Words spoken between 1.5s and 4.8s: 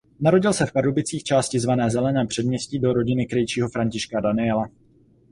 zvané Zelené Předměstí do rodiny krejčího Františka Daniela.